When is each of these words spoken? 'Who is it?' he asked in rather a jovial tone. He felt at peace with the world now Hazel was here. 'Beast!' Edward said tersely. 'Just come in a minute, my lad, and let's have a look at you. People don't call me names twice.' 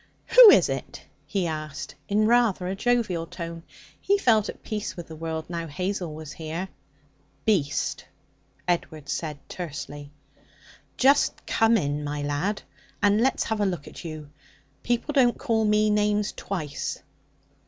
'Who 0.35 0.49
is 0.49 0.67
it?' 0.67 1.03
he 1.27 1.45
asked 1.45 1.93
in 2.09 2.25
rather 2.25 2.65
a 2.65 2.73
jovial 2.75 3.27
tone. 3.27 3.61
He 4.01 4.17
felt 4.17 4.49
at 4.49 4.63
peace 4.63 4.97
with 4.97 5.07
the 5.09 5.15
world 5.15 5.47
now 5.47 5.67
Hazel 5.67 6.15
was 6.15 6.31
here. 6.31 6.69
'Beast!' 7.45 8.05
Edward 8.67 9.09
said 9.09 9.37
tersely. 9.47 10.09
'Just 10.97 11.45
come 11.45 11.77
in 11.77 11.83
a 11.83 11.87
minute, 11.89 12.03
my 12.05 12.21
lad, 12.23 12.63
and 13.03 13.21
let's 13.21 13.43
have 13.43 13.61
a 13.61 13.65
look 13.67 13.87
at 13.87 14.03
you. 14.03 14.31
People 14.81 15.13
don't 15.13 15.37
call 15.37 15.65
me 15.65 15.91
names 15.91 16.31
twice.' 16.31 17.03